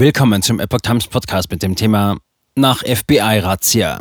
Willkommen 0.00 0.42
zum 0.42 0.60
Epoch 0.60 0.78
Times 0.80 1.08
Podcast 1.08 1.50
mit 1.50 1.60
dem 1.60 1.74
Thema 1.74 2.18
Nach 2.54 2.84
FBI-Razzia. 2.84 3.98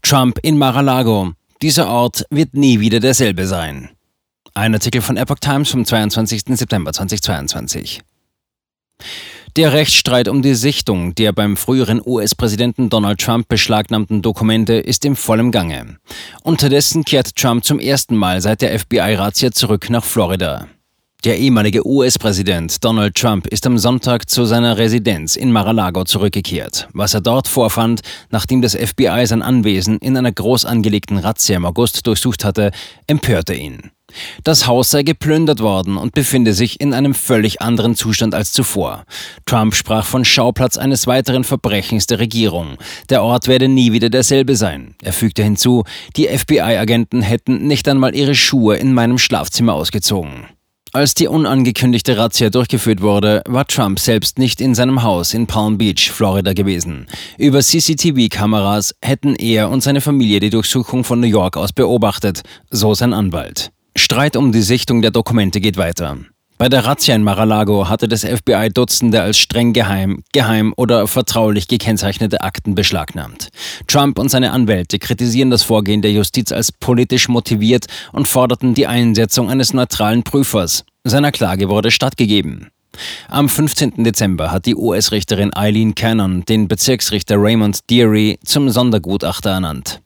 Trump 0.00 0.38
in 0.44 0.56
Mar-a-Lago. 0.56 1.32
Dieser 1.60 1.88
Ort 1.88 2.24
wird 2.30 2.54
nie 2.54 2.78
wieder 2.78 3.00
derselbe 3.00 3.48
sein. 3.48 3.90
Ein 4.54 4.74
Artikel 4.74 5.02
von 5.02 5.16
Epoch 5.16 5.40
Times 5.40 5.70
vom 5.72 5.84
22. 5.84 6.56
September 6.56 6.92
2022. 6.92 8.02
Der 9.56 9.72
Rechtsstreit 9.72 10.28
um 10.28 10.40
die 10.40 10.54
Sichtung 10.54 11.16
der 11.16 11.32
beim 11.32 11.56
früheren 11.56 12.00
US-Präsidenten 12.06 12.88
Donald 12.88 13.20
Trump 13.20 13.48
beschlagnahmten 13.48 14.22
Dokumente 14.22 14.74
ist 14.74 15.04
im 15.04 15.16
vollen 15.16 15.50
Gange. 15.50 15.98
Unterdessen 16.44 17.04
kehrt 17.04 17.34
Trump 17.34 17.64
zum 17.64 17.80
ersten 17.80 18.14
Mal 18.14 18.40
seit 18.40 18.62
der 18.62 18.78
FBI-Razzia 18.78 19.50
zurück 19.50 19.90
nach 19.90 20.04
Florida. 20.04 20.68
Der 21.24 21.38
ehemalige 21.38 21.86
US-Präsident 21.86 22.84
Donald 22.84 23.14
Trump 23.14 23.46
ist 23.46 23.66
am 23.66 23.78
Sonntag 23.78 24.28
zu 24.28 24.44
seiner 24.44 24.76
Residenz 24.76 25.36
in 25.36 25.52
Mar-a-Lago 25.52 26.04
zurückgekehrt. 26.04 26.86
Was 26.92 27.14
er 27.14 27.22
dort 27.22 27.48
vorfand, 27.48 28.02
nachdem 28.28 28.60
das 28.60 28.76
FBI 28.76 29.24
sein 29.24 29.40
Anwesen 29.40 29.96
in 30.00 30.18
einer 30.18 30.32
groß 30.32 30.66
angelegten 30.66 31.16
Razzia 31.16 31.56
im 31.56 31.64
August 31.64 32.06
durchsucht 32.06 32.44
hatte, 32.44 32.72
empörte 33.06 33.54
ihn. 33.54 33.90
Das 34.44 34.66
Haus 34.66 34.90
sei 34.90 35.02
geplündert 35.02 35.60
worden 35.60 35.96
und 35.96 36.12
befinde 36.12 36.52
sich 36.52 36.78
in 36.78 36.92
einem 36.92 37.14
völlig 37.14 37.62
anderen 37.62 37.96
Zustand 37.96 38.34
als 38.34 38.52
zuvor. 38.52 39.04
Trump 39.46 39.74
sprach 39.74 40.04
von 40.04 40.26
Schauplatz 40.26 40.76
eines 40.76 41.06
weiteren 41.06 41.44
Verbrechens 41.44 42.06
der 42.06 42.18
Regierung. 42.18 42.76
Der 43.08 43.22
Ort 43.22 43.48
werde 43.48 43.68
nie 43.68 43.92
wieder 43.92 44.10
derselbe 44.10 44.56
sein. 44.56 44.94
Er 45.02 45.14
fügte 45.14 45.42
hinzu, 45.42 45.84
die 46.16 46.28
FBI-Agenten 46.28 47.22
hätten 47.22 47.66
nicht 47.66 47.88
einmal 47.88 48.14
ihre 48.14 48.34
Schuhe 48.34 48.76
in 48.76 48.92
meinem 48.92 49.16
Schlafzimmer 49.16 49.72
ausgezogen. 49.72 50.48
Als 50.94 51.14
die 51.14 51.26
unangekündigte 51.26 52.16
Razzia 52.16 52.50
durchgeführt 52.50 53.00
wurde, 53.00 53.42
war 53.48 53.66
Trump 53.66 53.98
selbst 53.98 54.38
nicht 54.38 54.60
in 54.60 54.76
seinem 54.76 55.02
Haus 55.02 55.34
in 55.34 55.48
Palm 55.48 55.76
Beach, 55.76 56.12
Florida 56.12 56.52
gewesen. 56.52 57.08
Über 57.36 57.62
CCTV-Kameras 57.62 58.94
hätten 59.02 59.34
er 59.34 59.70
und 59.70 59.80
seine 59.80 60.00
Familie 60.00 60.38
die 60.38 60.50
Durchsuchung 60.50 61.02
von 61.02 61.18
New 61.18 61.26
York 61.26 61.56
aus 61.56 61.72
beobachtet, 61.72 62.42
so 62.70 62.94
sein 62.94 63.12
Anwalt. 63.12 63.72
Streit 63.96 64.36
um 64.36 64.52
die 64.52 64.62
Sichtung 64.62 65.02
der 65.02 65.10
Dokumente 65.10 65.60
geht 65.60 65.78
weiter. 65.78 66.16
Bei 66.64 66.70
der 66.70 66.86
Razzia 66.86 67.14
in 67.14 67.22
Mar-a-Lago 67.22 67.90
hatte 67.90 68.08
das 68.08 68.24
FBI 68.24 68.70
Dutzende 68.72 69.20
als 69.20 69.36
streng 69.36 69.74
geheim, 69.74 70.24
geheim 70.32 70.72
oder 70.78 71.06
vertraulich 71.06 71.68
gekennzeichnete 71.68 72.40
Akten 72.40 72.74
beschlagnahmt. 72.74 73.50
Trump 73.86 74.18
und 74.18 74.30
seine 74.30 74.50
Anwälte 74.50 74.98
kritisieren 74.98 75.50
das 75.50 75.62
Vorgehen 75.62 76.00
der 76.00 76.12
Justiz 76.12 76.52
als 76.52 76.72
politisch 76.72 77.28
motiviert 77.28 77.84
und 78.12 78.26
forderten 78.28 78.72
die 78.72 78.86
Einsetzung 78.86 79.50
eines 79.50 79.74
neutralen 79.74 80.22
Prüfers. 80.22 80.86
Seiner 81.04 81.32
Klage 81.32 81.68
wurde 81.68 81.90
stattgegeben. 81.90 82.70
Am 83.28 83.50
15. 83.50 84.02
Dezember 84.02 84.50
hat 84.50 84.64
die 84.64 84.74
US-Richterin 84.74 85.54
Eileen 85.54 85.94
Cannon 85.94 86.46
den 86.46 86.66
Bezirksrichter 86.66 87.36
Raymond 87.36 87.90
Deary 87.90 88.38
zum 88.42 88.70
Sondergutachter 88.70 89.50
ernannt. 89.50 90.00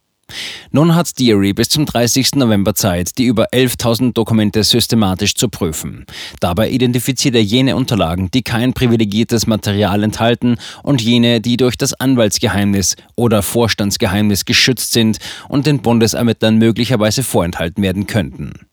Nun 0.71 0.95
hat 0.95 1.19
Deary 1.19 1.53
bis 1.53 1.69
zum 1.71 1.87
30. 1.87 2.35
November 2.37 2.75
Zeit, 2.75 3.17
die 3.19 3.25
über 3.25 3.49
11.000 3.53 4.13
Dokumente 4.13 4.63
systematisch 4.63 5.35
zu 5.35 5.49
prüfen. 5.49 6.05
Dabei 6.41 6.71
identifiziert 6.71 7.35
er 7.35 7.43
jene 7.43 7.75
Unterlagen, 7.77 8.31
die 8.31 8.43
kein 8.43 8.75
privilegiertes 8.75 9.47
Material 9.47 10.03
enthalten 10.03 10.59
und 10.83 11.01
jene, 11.01 11.41
die 11.41 11.57
durch 11.57 11.77
das 11.79 11.95
Anwaltsgeheimnis 11.95 12.97
oder 13.17 13.43
Vorstandsgeheimnis 13.43 14.45
geschützt 14.45 14.93
sind 14.93 15.19
und 15.49 15.67
den 15.67 15.81
Bundesermittlern 15.81 16.59
möglicherweise 16.59 17.23
vorenthalten 17.23 17.83
werden 17.83 18.07
könnten. 18.07 18.68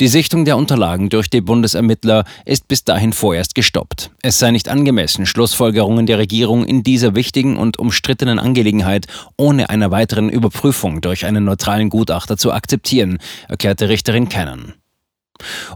Die 0.00 0.08
Sichtung 0.08 0.44
der 0.44 0.56
Unterlagen 0.56 1.08
durch 1.08 1.28
die 1.28 1.40
Bundesermittler 1.40 2.24
ist 2.44 2.68
bis 2.68 2.84
dahin 2.84 3.12
vorerst 3.12 3.54
gestoppt. 3.54 4.10
Es 4.22 4.38
sei 4.38 4.50
nicht 4.50 4.68
angemessen, 4.68 5.26
Schlussfolgerungen 5.26 6.06
der 6.06 6.18
Regierung 6.18 6.64
in 6.64 6.82
dieser 6.82 7.14
wichtigen 7.14 7.56
und 7.56 7.78
umstrittenen 7.78 8.38
Angelegenheit 8.38 9.06
ohne 9.36 9.70
einer 9.70 9.90
weiteren 9.90 10.28
Überprüfung 10.28 11.00
durch 11.00 11.26
einen 11.26 11.44
neutralen 11.44 11.90
Gutachter 11.90 12.36
zu 12.36 12.52
akzeptieren, 12.52 13.18
erklärte 13.48 13.88
Richterin 13.88 14.28
Cannon. 14.28 14.74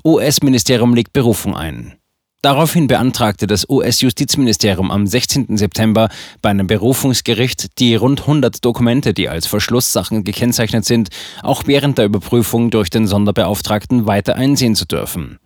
US-Ministerium 0.05 0.95
legt 0.95 1.13
Berufung 1.13 1.57
ein. 1.57 1.95
Daraufhin 2.45 2.89
beantragte 2.89 3.47
das 3.47 3.67
US-Justizministerium 3.71 4.91
am 4.91 5.07
16. 5.07 5.57
September 5.57 6.11
bei 6.43 6.51
einem 6.51 6.67
Berufungsgericht, 6.67 7.79
die 7.79 7.95
rund 7.95 8.21
100 8.21 8.63
Dokumente, 8.63 9.15
die 9.15 9.31
als 9.31 9.47
Verschlusssachen 9.47 10.25
gekennzeichnet 10.25 10.85
sind, 10.85 11.09
auch 11.43 11.63
während 11.65 11.97
der 11.97 12.05
Überprüfung 12.05 12.71
durch 12.71 12.91
den 12.91 13.07
Sonderbeauftragten 13.07 14.05
weiter 14.05 14.35
einsehen 14.35 14.75
zu 14.75 14.85
dürfen. 14.85 15.39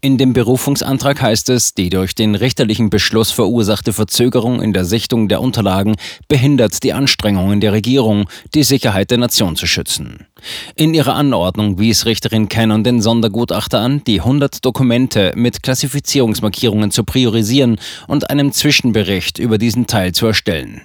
In 0.00 0.18
dem 0.18 0.32
Berufungsantrag 0.32 1.20
heißt 1.20 1.50
es, 1.50 1.74
die 1.74 1.90
durch 1.90 2.14
den 2.14 2.34
richterlichen 2.34 2.90
Beschluss 2.90 3.30
verursachte 3.30 3.92
Verzögerung 3.92 4.62
in 4.62 4.72
der 4.72 4.84
Sichtung 4.84 5.28
der 5.28 5.40
Unterlagen 5.40 5.96
behindert 6.28 6.82
die 6.82 6.92
Anstrengungen 6.92 7.60
der 7.60 7.72
Regierung, 7.72 8.28
die 8.54 8.62
Sicherheit 8.62 9.10
der 9.10 9.18
Nation 9.18 9.56
zu 9.56 9.66
schützen. 9.66 10.26
In 10.74 10.94
ihrer 10.94 11.14
Anordnung 11.14 11.78
wies 11.78 12.06
Richterin 12.06 12.48
Cannon 12.48 12.84
den 12.84 13.00
Sondergutachter 13.00 13.80
an, 13.80 14.02
die 14.04 14.20
100 14.20 14.64
Dokumente 14.64 15.32
mit 15.34 15.62
Klassifizierungsmarkierungen 15.62 16.90
zu 16.90 17.04
priorisieren 17.04 17.78
und 18.06 18.30
einen 18.30 18.52
Zwischenbericht 18.52 19.38
über 19.38 19.58
diesen 19.58 19.86
Teil 19.86 20.12
zu 20.12 20.26
erstellen. 20.26 20.82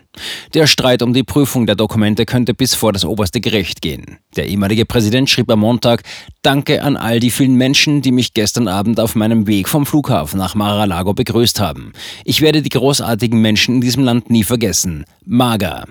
Der 0.53 0.67
Streit 0.67 1.01
um 1.01 1.13
die 1.13 1.23
Prüfung 1.23 1.65
der 1.65 1.75
Dokumente 1.75 2.25
könnte 2.25 2.53
bis 2.53 2.75
vor 2.75 2.91
das 2.91 3.05
oberste 3.05 3.39
Gericht 3.39 3.81
gehen. 3.81 4.17
Der 4.35 4.47
ehemalige 4.47 4.85
Präsident 4.85 5.29
schrieb 5.29 5.49
am 5.49 5.59
Montag, 5.59 6.03
Danke 6.41 6.83
an 6.83 6.97
all 6.97 7.19
die 7.19 7.31
vielen 7.31 7.55
Menschen, 7.55 8.01
die 8.01 8.11
mich 8.11 8.33
gestern 8.33 8.67
Abend 8.67 8.99
auf 8.99 9.15
meinem 9.15 9.47
Weg 9.47 9.69
vom 9.69 9.85
Flughafen 9.85 10.37
nach 10.37 10.55
Mar-a-Lago 10.55 11.13
begrüßt 11.13 11.59
haben. 11.59 11.93
Ich 12.25 12.41
werde 12.41 12.61
die 12.61 12.69
großartigen 12.69 13.39
Menschen 13.39 13.75
in 13.75 13.81
diesem 13.81 14.03
Land 14.03 14.29
nie 14.29 14.43
vergessen. 14.43 15.05
Maga. 15.23 15.85